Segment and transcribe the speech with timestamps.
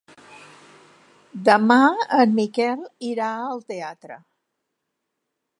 [1.49, 1.77] Demà
[2.23, 4.21] en Miquel irà al teatre.